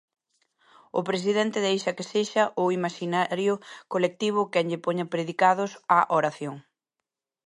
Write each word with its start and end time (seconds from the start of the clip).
O 0.99 1.01
presidente 1.09 1.65
deixa 1.67 1.95
que 1.97 2.09
sexa 2.13 2.43
o 2.61 2.65
imaxinario 2.77 3.53
colectivo 3.93 4.49
quen 4.53 4.65
lle 4.69 4.83
poña 4.85 5.09
predicados 5.13 5.71
á 5.95 5.97
oración. 6.19 6.55